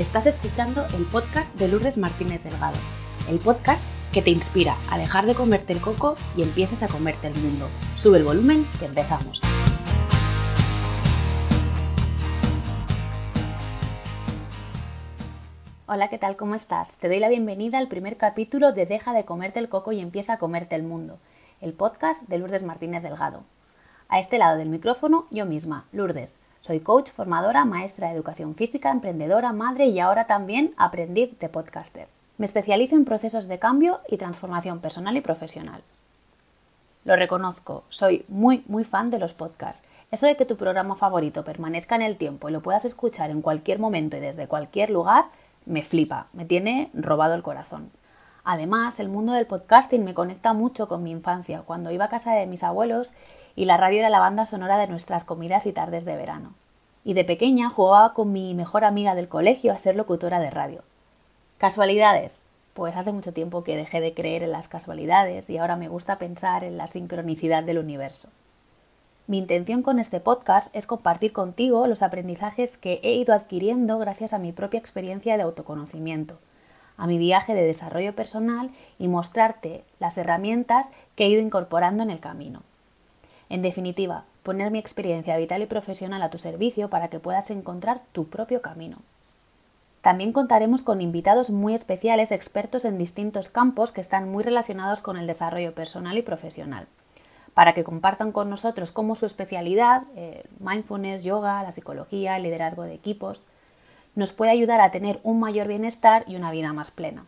Estás 0.00 0.24
escuchando 0.24 0.86
el 0.96 1.04
podcast 1.04 1.54
de 1.56 1.68
Lourdes 1.68 1.98
Martínez 1.98 2.42
Delgado, 2.42 2.78
el 3.28 3.38
podcast 3.38 3.86
que 4.14 4.22
te 4.22 4.30
inspira 4.30 4.74
a 4.90 4.96
dejar 4.96 5.26
de 5.26 5.34
comerte 5.34 5.74
el 5.74 5.82
coco 5.82 6.16
y 6.38 6.42
empieces 6.42 6.82
a 6.82 6.88
comerte 6.88 7.26
el 7.26 7.34
mundo. 7.34 7.68
Sube 7.98 8.16
el 8.16 8.24
volumen 8.24 8.66
que 8.78 8.86
empezamos. 8.86 9.42
Hola, 15.86 16.08
¿qué 16.08 16.16
tal? 16.16 16.34
¿Cómo 16.38 16.54
estás? 16.54 16.96
Te 16.96 17.08
doy 17.08 17.18
la 17.18 17.28
bienvenida 17.28 17.76
al 17.76 17.88
primer 17.88 18.16
capítulo 18.16 18.72
de 18.72 18.86
Deja 18.86 19.12
de 19.12 19.26
comerte 19.26 19.60
el 19.60 19.68
coco 19.68 19.92
y 19.92 20.00
empieza 20.00 20.32
a 20.32 20.38
comerte 20.38 20.76
el 20.76 20.82
mundo, 20.82 21.18
el 21.60 21.74
podcast 21.74 22.22
de 22.22 22.38
Lourdes 22.38 22.62
Martínez 22.62 23.02
Delgado. 23.02 23.44
A 24.08 24.18
este 24.18 24.38
lado 24.38 24.56
del 24.56 24.70
micrófono, 24.70 25.26
yo 25.30 25.44
misma, 25.44 25.84
Lourdes, 25.92 26.40
soy 26.62 26.80
coach, 26.80 27.10
formadora, 27.10 27.64
maestra 27.64 28.08
de 28.08 28.14
educación 28.14 28.54
física, 28.54 28.90
emprendedora, 28.90 29.52
madre 29.52 29.86
y 29.86 29.98
ahora 29.98 30.26
también 30.26 30.74
aprendiz 30.76 31.38
de 31.38 31.48
podcaster. 31.48 32.08
Me 32.38 32.46
especializo 32.46 32.96
en 32.96 33.04
procesos 33.04 33.48
de 33.48 33.58
cambio 33.58 33.98
y 34.08 34.16
transformación 34.16 34.80
personal 34.80 35.16
y 35.16 35.20
profesional. 35.20 35.80
Lo 37.04 37.16
reconozco, 37.16 37.84
soy 37.88 38.24
muy, 38.28 38.62
muy 38.66 38.84
fan 38.84 39.10
de 39.10 39.18
los 39.18 39.32
podcasts. 39.32 39.82
Eso 40.10 40.26
de 40.26 40.36
que 40.36 40.44
tu 40.44 40.56
programa 40.56 40.96
favorito 40.96 41.44
permanezca 41.44 41.94
en 41.94 42.02
el 42.02 42.16
tiempo 42.16 42.48
y 42.48 42.52
lo 42.52 42.60
puedas 42.60 42.84
escuchar 42.84 43.30
en 43.30 43.42
cualquier 43.42 43.78
momento 43.78 44.16
y 44.16 44.20
desde 44.20 44.48
cualquier 44.48 44.90
lugar, 44.90 45.26
me 45.66 45.82
flipa, 45.82 46.26
me 46.32 46.44
tiene 46.44 46.90
robado 46.94 47.34
el 47.34 47.42
corazón. 47.42 47.90
Además, 48.44 49.00
el 49.00 49.08
mundo 49.08 49.32
del 49.32 49.46
podcasting 49.46 50.04
me 50.04 50.14
conecta 50.14 50.52
mucho 50.52 50.88
con 50.88 51.02
mi 51.02 51.10
infancia, 51.10 51.62
cuando 51.62 51.90
iba 51.90 52.06
a 52.06 52.08
casa 52.08 52.32
de 52.32 52.46
mis 52.46 52.62
abuelos 52.62 53.12
y 53.54 53.66
la 53.66 53.76
radio 53.76 53.98
era 53.98 54.10
la 54.10 54.20
banda 54.20 54.46
sonora 54.46 54.78
de 54.78 54.86
nuestras 54.86 55.24
comidas 55.24 55.66
y 55.66 55.72
tardes 55.72 56.04
de 56.04 56.16
verano. 56.16 56.54
Y 57.04 57.14
de 57.14 57.24
pequeña 57.24 57.70
jugaba 57.70 58.14
con 58.14 58.32
mi 58.32 58.54
mejor 58.54 58.84
amiga 58.84 59.14
del 59.14 59.28
colegio 59.28 59.72
a 59.72 59.78
ser 59.78 59.96
locutora 59.96 60.40
de 60.40 60.50
radio. 60.50 60.82
¿Casualidades? 61.58 62.44
Pues 62.72 62.96
hace 62.96 63.12
mucho 63.12 63.32
tiempo 63.32 63.64
que 63.64 63.76
dejé 63.76 64.00
de 64.00 64.14
creer 64.14 64.42
en 64.42 64.52
las 64.52 64.68
casualidades 64.68 65.50
y 65.50 65.58
ahora 65.58 65.76
me 65.76 65.88
gusta 65.88 66.18
pensar 66.18 66.64
en 66.64 66.78
la 66.78 66.86
sincronicidad 66.86 67.64
del 67.64 67.78
universo. 67.78 68.28
Mi 69.26 69.38
intención 69.38 69.82
con 69.82 69.98
este 69.98 70.20
podcast 70.20 70.74
es 70.74 70.86
compartir 70.86 71.32
contigo 71.32 71.86
los 71.86 72.02
aprendizajes 72.02 72.76
que 72.76 73.00
he 73.02 73.14
ido 73.14 73.34
adquiriendo 73.34 73.98
gracias 73.98 74.32
a 74.32 74.38
mi 74.38 74.52
propia 74.52 74.80
experiencia 74.80 75.36
de 75.36 75.42
autoconocimiento, 75.42 76.38
a 77.00 77.06
mi 77.06 77.16
viaje 77.16 77.54
de 77.54 77.64
desarrollo 77.64 78.14
personal 78.14 78.70
y 78.98 79.08
mostrarte 79.08 79.84
las 79.98 80.18
herramientas 80.18 80.92
que 81.16 81.24
he 81.24 81.28
ido 81.28 81.40
incorporando 81.40 82.02
en 82.02 82.10
el 82.10 82.20
camino. 82.20 82.60
En 83.48 83.62
definitiva, 83.62 84.24
poner 84.42 84.70
mi 84.70 84.78
experiencia 84.78 85.38
vital 85.38 85.62
y 85.62 85.66
profesional 85.66 86.20
a 86.20 86.28
tu 86.28 86.36
servicio 86.36 86.90
para 86.90 87.08
que 87.08 87.18
puedas 87.18 87.50
encontrar 87.50 88.02
tu 88.12 88.28
propio 88.28 88.60
camino. 88.60 88.98
También 90.02 90.32
contaremos 90.32 90.82
con 90.82 91.00
invitados 91.00 91.48
muy 91.48 91.74
especiales 91.74 92.32
expertos 92.32 92.84
en 92.84 92.98
distintos 92.98 93.48
campos 93.48 93.92
que 93.92 94.02
están 94.02 94.30
muy 94.30 94.44
relacionados 94.44 95.00
con 95.00 95.16
el 95.16 95.26
desarrollo 95.26 95.74
personal 95.74 96.18
y 96.18 96.22
profesional, 96.22 96.86
para 97.54 97.72
que 97.72 97.84
compartan 97.84 98.30
con 98.30 98.50
nosotros 98.50 98.92
cómo 98.92 99.14
su 99.14 99.24
especialidad, 99.24 100.02
eh, 100.16 100.44
mindfulness, 100.58 101.24
yoga, 101.24 101.62
la 101.62 101.72
psicología, 101.72 102.36
el 102.36 102.42
liderazgo 102.42 102.82
de 102.82 102.94
equipos, 102.94 103.42
nos 104.14 104.32
puede 104.32 104.50
ayudar 104.50 104.80
a 104.80 104.90
tener 104.90 105.20
un 105.22 105.40
mayor 105.40 105.68
bienestar 105.68 106.24
y 106.26 106.36
una 106.36 106.50
vida 106.50 106.72
más 106.72 106.90
plena. 106.90 107.24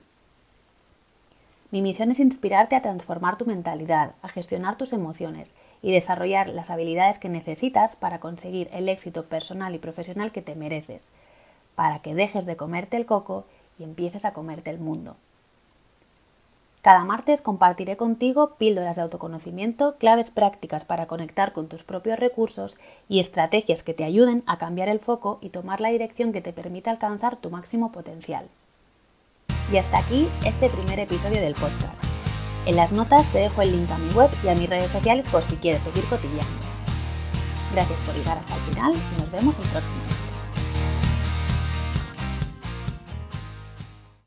Mi 1.70 1.80
misión 1.80 2.10
es 2.10 2.20
inspirarte 2.20 2.76
a 2.76 2.82
transformar 2.82 3.38
tu 3.38 3.46
mentalidad, 3.46 4.14
a 4.20 4.28
gestionar 4.28 4.76
tus 4.76 4.92
emociones 4.92 5.56
y 5.80 5.90
desarrollar 5.90 6.50
las 6.50 6.68
habilidades 6.68 7.18
que 7.18 7.30
necesitas 7.30 7.96
para 7.96 8.20
conseguir 8.20 8.68
el 8.72 8.88
éxito 8.88 9.24
personal 9.24 9.74
y 9.74 9.78
profesional 9.78 10.32
que 10.32 10.42
te 10.42 10.54
mereces, 10.54 11.08
para 11.74 12.00
que 12.00 12.14
dejes 12.14 12.44
de 12.44 12.56
comerte 12.56 12.98
el 12.98 13.06
coco 13.06 13.46
y 13.78 13.84
empieces 13.84 14.26
a 14.26 14.34
comerte 14.34 14.68
el 14.68 14.78
mundo. 14.78 15.16
Cada 16.82 17.04
martes 17.04 17.40
compartiré 17.40 17.96
contigo 17.96 18.56
píldoras 18.58 18.96
de 18.96 19.02
autoconocimiento, 19.02 19.94
claves 19.98 20.32
prácticas 20.32 20.84
para 20.84 21.06
conectar 21.06 21.52
con 21.52 21.68
tus 21.68 21.84
propios 21.84 22.18
recursos 22.18 22.76
y 23.08 23.20
estrategias 23.20 23.84
que 23.84 23.94
te 23.94 24.02
ayuden 24.02 24.42
a 24.46 24.56
cambiar 24.58 24.88
el 24.88 24.98
foco 24.98 25.38
y 25.40 25.50
tomar 25.50 25.80
la 25.80 25.90
dirección 25.90 26.32
que 26.32 26.40
te 26.40 26.52
permita 26.52 26.90
alcanzar 26.90 27.36
tu 27.36 27.50
máximo 27.50 27.92
potencial. 27.92 28.48
Y 29.72 29.76
hasta 29.76 29.98
aquí 29.98 30.26
este 30.44 30.68
primer 30.70 30.98
episodio 30.98 31.40
del 31.40 31.54
podcast. 31.54 32.02
En 32.66 32.74
las 32.74 32.90
notas 32.90 33.30
te 33.30 33.38
dejo 33.38 33.62
el 33.62 33.70
link 33.70 33.90
a 33.92 33.98
mi 33.98 34.12
web 34.14 34.30
y 34.42 34.48
a 34.48 34.54
mis 34.54 34.68
redes 34.68 34.90
sociales 34.90 35.26
por 35.30 35.42
si 35.42 35.54
quieres 35.56 35.82
seguir 35.82 36.04
cotilleando. 36.06 36.50
Gracias 37.72 38.00
por 38.00 38.16
llegar 38.16 38.38
hasta 38.38 38.56
el 38.56 38.60
final 38.62 38.92
y 38.92 39.20
nos 39.20 39.30
vemos 39.30 39.56
el 39.56 39.68
próximo. 39.68 40.31